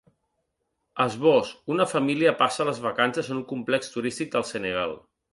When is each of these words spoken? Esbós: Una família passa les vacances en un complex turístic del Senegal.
Esbós: 1.03 1.49
Una 1.75 1.85
família 1.91 2.33
passa 2.39 2.65
les 2.69 2.79
vacances 2.85 3.29
en 3.33 3.37
un 3.41 3.43
complex 3.51 3.93
turístic 3.97 4.33
del 4.37 4.47
Senegal. 4.53 4.97